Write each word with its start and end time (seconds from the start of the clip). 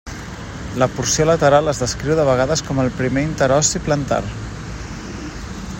La 0.83 0.87
porció 0.93 1.27
lateral 1.29 1.73
es 1.73 1.81
descriu 1.83 2.17
de 2.19 2.25
vegades 2.31 2.65
com 2.69 2.81
el 2.85 2.91
primer 3.01 3.25
interossi 3.29 3.83
plantar. 3.89 4.23